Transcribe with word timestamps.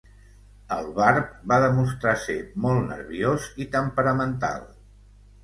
El 0.75 0.87
Barb 0.95 1.27
va 1.51 1.59
demostrar 1.63 2.15
ser 2.23 2.39
molt 2.65 2.81
nerviós 2.93 3.47
i 3.67 3.71
temperamental. 3.79 4.67